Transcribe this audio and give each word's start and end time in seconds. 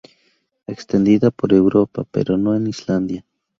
Extendida 0.65 1.29
por 1.29 1.53
Europa, 1.53 2.03
pero 2.11 2.35
no 2.35 2.55
en 2.55 2.65
Islandia. 2.65 3.23